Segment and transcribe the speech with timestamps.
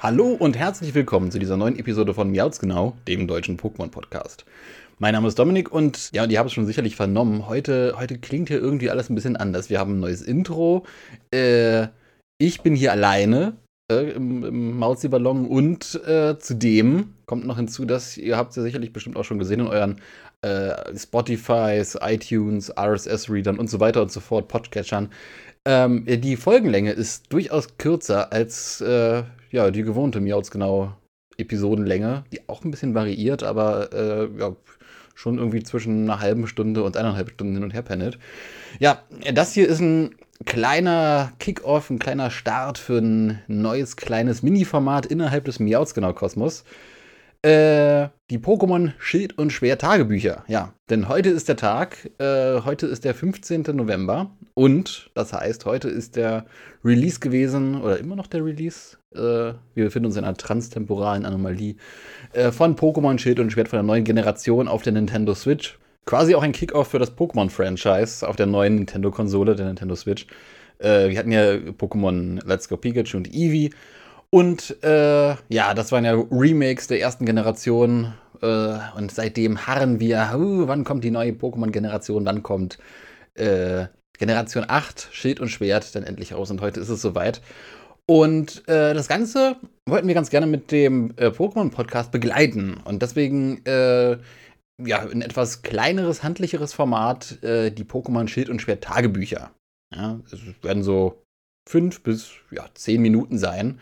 [0.00, 4.44] Hallo und herzlich willkommen zu dieser neuen Episode von Miauts genau, dem deutschen Pokémon-Podcast.
[5.00, 8.16] Mein Name ist Dominik und ja, und ihr habt es schon sicherlich vernommen, heute, heute
[8.16, 9.70] klingt hier irgendwie alles ein bisschen anders.
[9.70, 10.86] Wir haben ein neues Intro.
[11.34, 11.88] Äh,
[12.38, 13.56] ich bin hier alleine
[13.90, 18.92] äh, im, im Mauzi-Ballon und äh, zudem kommt noch hinzu, dass ihr habt ja sicherlich
[18.92, 20.00] bestimmt auch schon gesehen in euren
[20.42, 25.10] äh, Spotifys, iTunes, RSS-Readern und so weiter und so fort, Podcatchern.
[25.64, 30.94] Ähm, die Folgenlänge ist durchaus kürzer als äh, ja, die gewohnte Miauts genau
[31.38, 34.56] Episodenlänge, die auch ein bisschen variiert, aber äh, ja,
[35.14, 38.18] schon irgendwie zwischen einer halben Stunde und eineinhalb Stunden hin und her pendelt.
[38.78, 45.06] Ja, das hier ist ein kleiner Kick-Off, ein kleiner Start für ein neues kleines Mini-Format
[45.06, 46.64] innerhalb des Miauts genau Kosmos.
[47.42, 50.44] Äh, die Pokémon Schild und Schwer Tagebücher.
[50.48, 53.62] Ja, denn heute ist der Tag, äh, heute ist der 15.
[53.74, 56.46] November und das heißt, heute ist der
[56.84, 58.96] Release gewesen, oder immer noch der Release.
[59.14, 61.76] Äh, wir befinden uns in einer transtemporalen Anomalie
[62.32, 65.78] äh, von Pokémon Schild und Schwert von der neuen Generation auf der Nintendo Switch.
[66.08, 70.26] Quasi auch ein Kickoff für das Pokémon-Franchise auf der neuen Nintendo-Konsole, der Nintendo Switch.
[70.78, 73.68] Äh, wir hatten ja Pokémon Let's Go Pikachu und Eevee
[74.30, 78.14] und äh, ja, das waren ja Remakes der ersten Generation.
[78.40, 82.78] Äh, und seitdem harren wir, uh, wann kommt die neue Pokémon-Generation, wann kommt
[83.34, 86.50] äh, Generation 8, Schild und Schwert dann endlich raus.
[86.50, 87.42] Und heute ist es soweit.
[88.06, 92.78] Und äh, das Ganze wollten wir ganz gerne mit dem äh, Pokémon-Podcast begleiten.
[92.82, 94.16] Und deswegen, äh,
[94.82, 99.50] ja, ein etwas kleineres, handlicheres Format, die Pokémon Schild und Schwert Tagebücher.
[99.94, 101.22] Ja, es werden so
[101.68, 103.80] fünf bis ja, zehn Minuten sein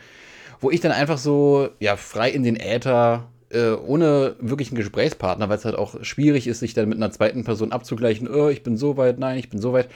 [0.61, 5.59] wo ich dann einfach so ja, frei in den Äther äh, ohne wirklichen Gesprächspartner, weil
[5.59, 8.77] es halt auch schwierig ist, sich dann mit einer zweiten Person abzugleichen, oh, ich bin
[8.77, 9.89] so weit, nein, ich bin so weit,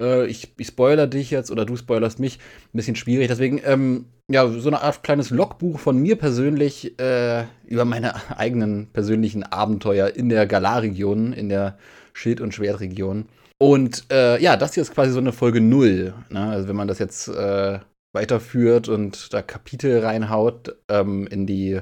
[0.00, 2.38] äh, ich, ich spoiler dich jetzt oder du spoilerst mich,
[2.72, 3.28] ein bisschen schwierig.
[3.28, 8.88] Deswegen, ähm, ja, so eine Art kleines Logbuch von mir persönlich äh, über meine eigenen
[8.92, 11.78] persönlichen Abenteuer in der Galar-Region, in der
[12.12, 13.26] Schild- und Schwertregion.
[13.58, 16.14] Und äh, ja, das hier ist quasi so eine Folge Null.
[16.30, 16.48] Ne?
[16.48, 17.78] Also wenn man das jetzt äh,
[18.12, 21.80] weiterführt und da Kapitel reinhaut ähm, in die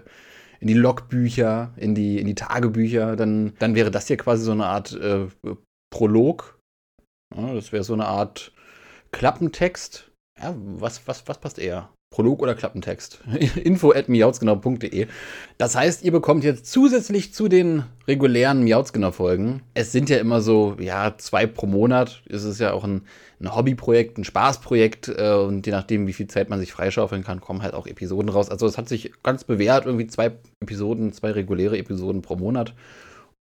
[0.60, 4.52] in die Logbücher, in die, in die Tagebücher, dann, dann wäre das hier quasi so
[4.52, 5.26] eine Art äh,
[5.90, 6.57] Prolog.
[7.36, 8.52] Ja, das wäre so eine Art
[9.12, 10.10] Klappentext.
[10.40, 11.90] Ja, was, was, was passt eher?
[12.10, 13.20] Prolog oder Klappentext.
[13.62, 15.06] Info at miautsgenau.de.
[15.58, 20.76] Das heißt, ihr bekommt jetzt zusätzlich zu den regulären Miautsgenau-Folgen, es sind ja immer so,
[20.80, 22.22] ja, zwei pro Monat.
[22.28, 23.02] Es ist ja auch ein,
[23.40, 27.40] ein Hobbyprojekt, ein Spaßprojekt äh, und je nachdem, wie viel Zeit man sich freischaufeln kann,
[27.40, 28.48] kommen halt auch Episoden raus.
[28.48, 32.74] Also es hat sich ganz bewährt, irgendwie zwei Episoden, zwei reguläre Episoden pro Monat.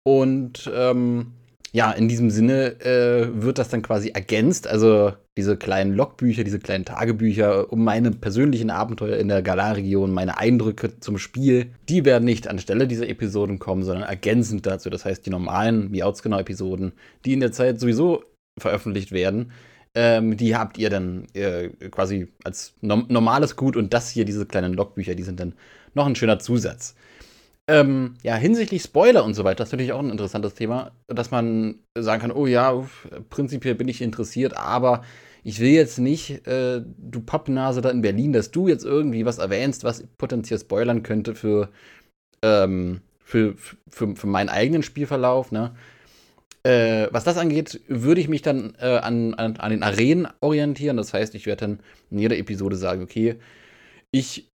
[0.03, 1.33] Und ähm,
[1.73, 4.67] ja, in diesem Sinne äh, wird das dann quasi ergänzt.
[4.67, 10.39] Also diese kleinen Logbücher, diese kleinen Tagebücher um meine persönlichen Abenteuer in der Galar-Region, meine
[10.39, 14.89] Eindrücke zum Spiel, die werden nicht anstelle dieser Episoden kommen, sondern ergänzend dazu.
[14.89, 16.93] Das heißt, die normalen Miauts-Genau-Episoden,
[17.25, 18.25] die in der Zeit sowieso
[18.59, 19.53] veröffentlicht werden,
[19.95, 24.47] ähm, die habt ihr dann äh, quasi als no normales Gut und das hier, diese
[24.47, 25.55] kleinen Logbücher, die sind dann
[25.95, 26.95] noch ein schöner Zusatz.
[27.69, 31.33] Ähm, ja, hinsichtlich Spoiler und so weiter, das ist natürlich auch ein interessantes Thema, dass
[31.33, 32.87] man sagen kann, oh ja,
[33.29, 35.03] prinzipiell bin ich interessiert, aber
[35.43, 39.39] ich will jetzt nicht, äh, du Pappnase da in Berlin, dass du jetzt irgendwie was
[39.39, 41.71] erwähnst, was potenziell spoilern könnte für,
[42.43, 43.57] ähm, für,
[43.89, 45.75] für, für meinen eigenen Spielverlauf, ne?
[46.65, 50.97] Äh, was das angeht, würde ich mich dann äh, an, an, an den Arenen orientieren.
[50.97, 53.37] Das heißt, ich werde dann in jeder Episode sagen, okay,
[54.11, 54.49] ich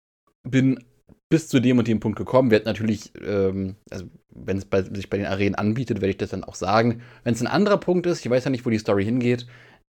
[0.42, 0.84] bin
[1.30, 2.52] bis zu dem und dem Punkt gekommen.
[2.52, 6.44] Werde natürlich, ähm, also wenn es sich bei den Arenen anbietet, werde ich das dann
[6.44, 7.02] auch sagen.
[7.24, 9.48] Wenn es ein anderer Punkt ist, ich weiß ja nicht, wo die Story hingeht,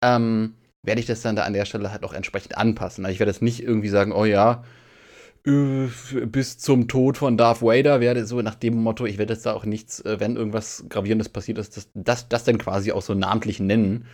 [0.02, 3.04] ähm, werde ich das dann da an der Stelle halt auch entsprechend anpassen.
[3.04, 4.64] Also ich werde jetzt nicht irgendwie sagen, oh ja,
[5.46, 5.86] äh,
[6.26, 9.52] bis zum Tod von Darth Vader werde so nach dem Motto, ich werde jetzt da
[9.52, 13.14] auch nichts, äh, wenn irgendwas Gravierendes passiert ist, das, das, das dann quasi auch so
[13.14, 14.06] namentlich nennen.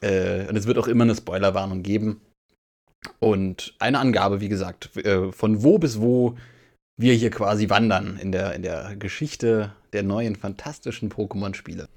[0.00, 2.20] Äh, und es wird auch immer eine Spoilerwarnung geben.
[3.18, 6.36] Und eine Angabe, wie gesagt, äh, von wo bis wo
[6.96, 11.88] wir hier quasi wandern in der, in der Geschichte der neuen fantastischen Pokémon-Spiele.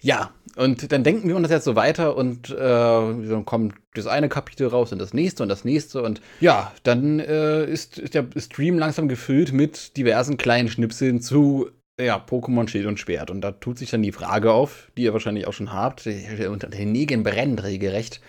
[0.00, 4.28] Ja, und dann denken wir uns jetzt so weiter und äh, dann kommt das eine
[4.28, 8.26] Kapitel raus und das nächste und das nächste und ja, dann äh, ist, ist der
[8.36, 13.30] Stream langsam gefüllt mit diversen kleinen Schnipseln zu ja, Pokémon Schild und Schwert.
[13.30, 16.06] Und da tut sich dann die Frage auf, die ihr wahrscheinlich auch schon habt,
[16.48, 18.20] unter den Nägeln brennt regelrecht.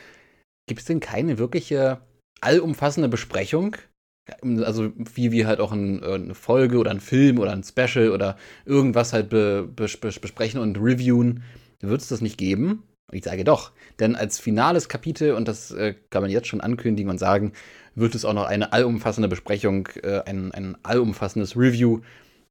[0.68, 2.02] Gibt es denn keine wirkliche
[2.42, 3.76] allumfassende Besprechung.
[4.44, 8.12] Also wie wir halt auch ein, äh, eine Folge oder ein Film oder ein Special
[8.12, 11.44] oder irgendwas halt be, be, besprechen und reviewen,
[11.80, 12.84] wird es das nicht geben.
[13.14, 17.10] Ich sage doch, denn als finales Kapitel, und das äh, kann man jetzt schon ankündigen
[17.10, 17.54] und sagen,
[17.96, 22.02] wird es auch noch eine allumfassende Besprechung, äh, ein, ein allumfassendes Review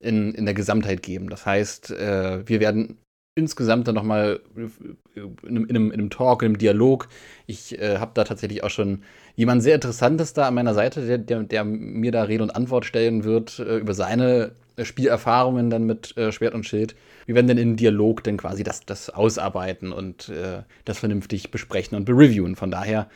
[0.00, 1.28] in, in der Gesamtheit geben.
[1.28, 2.96] Das heißt, äh, wir werden
[3.37, 4.73] insgesamt dann nochmal in,
[5.15, 7.09] einem, in, einem, in einem Talk, in einem Dialog.
[7.47, 9.03] Ich äh, habe da tatsächlich auch schon
[9.37, 12.87] jemand sehr Interessantes da an meiner Seite, der, der, der mir da Rede und Antwort
[12.87, 14.53] stellen wird äh, über seine
[14.83, 16.97] Spielerfahrungen dann mit äh, Schwert und Schild.
[17.27, 21.97] Wir werden dann im Dialog dann quasi das, das ausarbeiten und äh, das vernünftig besprechen
[21.97, 22.56] und bereviewen.
[22.56, 23.09] Von daher,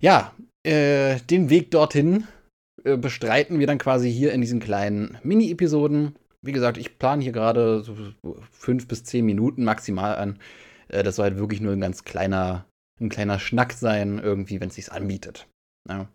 [0.00, 0.32] ja,
[0.62, 2.26] äh, den Weg dorthin
[2.84, 6.16] äh, bestreiten wir dann quasi hier in diesen kleinen Mini-Episoden.
[6.44, 7.96] Wie gesagt, ich plane hier gerade so
[8.50, 10.38] fünf bis zehn Minuten maximal an.
[10.88, 12.66] Äh, das soll halt wirklich nur ein ganz kleiner,
[13.00, 15.46] ein kleiner Schnack sein, irgendwie, wenn es sich anbietet.
[15.88, 16.08] Ja.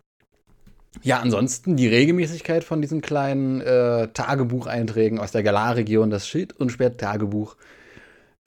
[1.04, 6.72] Ja, ansonsten die Regelmäßigkeit von diesen kleinen äh, Tagebucheinträgen aus der Galar-Region, das Schild- und
[6.72, 7.56] Schwert-Tagebuch.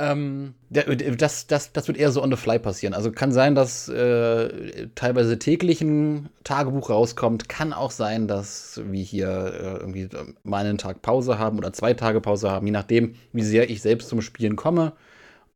[0.00, 2.94] Ähm, das, das, das wird eher so on the fly passieren.
[2.94, 7.48] Also kann sein, dass äh, teilweise täglich ein Tagebuch rauskommt.
[7.48, 10.08] Kann auch sein, dass wir hier äh, irgendwie
[10.42, 13.82] mal einen Tag Pause haben oder zwei Tage Pause haben, je nachdem, wie sehr ich
[13.82, 14.92] selbst zum Spielen komme.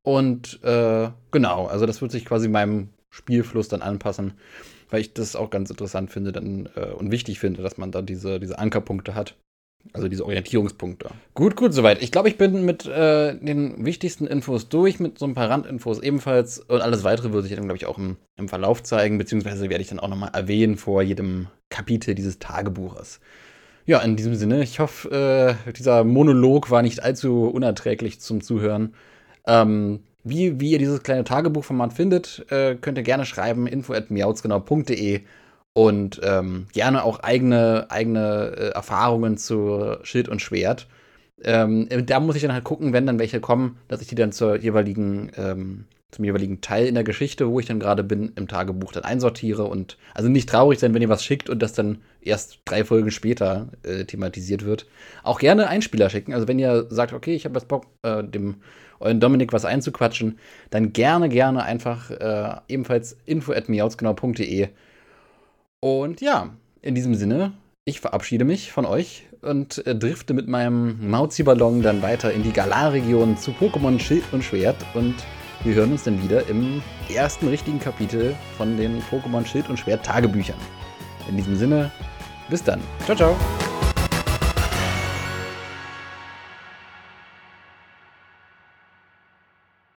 [0.02, 4.34] Und äh, genau, also das wird sich quasi meinem Spielfluss dann anpassen
[4.90, 8.00] weil ich das auch ganz interessant finde dann, äh, und wichtig finde, dass man da
[8.00, 9.34] diese, diese Ankerpunkte hat.
[9.92, 11.10] Also diese Orientierungspunkte.
[11.34, 12.02] Gut, gut, soweit.
[12.02, 16.02] Ich glaube, ich bin mit äh, den wichtigsten Infos durch, mit so ein paar Randinfos
[16.02, 16.58] ebenfalls.
[16.58, 19.82] Und alles weitere würde sich dann, glaube ich, auch im, im Verlauf zeigen, beziehungsweise werde
[19.82, 23.20] ich dann auch nochmal erwähnen vor jedem Kapitel dieses Tagebuches.
[23.86, 28.94] Ja, in diesem Sinne, ich hoffe, äh, dieser Monolog war nicht allzu unerträglich zum Zuhören.
[29.46, 35.20] Ähm, wie, wie ihr dieses kleine Tagebuchformat findet, äh, könnt ihr gerne schreiben, info.miauzgenau.de
[35.74, 40.86] und ähm, gerne auch eigene, eigene äh, Erfahrungen zu Schild und Schwert.
[41.42, 44.32] Ähm, da muss ich dann halt gucken, wenn dann welche kommen, dass ich die dann
[44.32, 48.46] zur jeweiligen, ähm, zum jeweiligen Teil in der Geschichte, wo ich dann gerade bin, im
[48.46, 51.98] Tagebuch dann einsortiere und also nicht traurig sein, wenn ihr was schickt und das dann
[52.22, 54.86] erst drei Folgen später äh, thematisiert wird.
[55.24, 56.32] Auch gerne Einspieler schicken.
[56.32, 58.56] Also wenn ihr sagt, okay, ich habe jetzt Bock, äh, dem
[59.00, 60.38] euren Dominik was einzuquatschen,
[60.70, 64.68] dann gerne, gerne einfach äh, ebenfalls info.miauzgenau.de.
[65.84, 66.48] Und ja,
[66.80, 67.52] in diesem Sinne,
[67.84, 72.54] ich verabschiede mich von euch und äh, drifte mit meinem Mauzi-Ballon dann weiter in die
[72.54, 75.14] Galar-Region zu Pokémon Schild und Schwert und
[75.62, 76.82] wir hören uns dann wieder im
[77.14, 80.56] ersten richtigen Kapitel von den Pokémon Schild und Schwert Tagebüchern.
[81.28, 81.90] In diesem Sinne,
[82.48, 82.80] bis dann.
[83.04, 83.36] Ciao, ciao.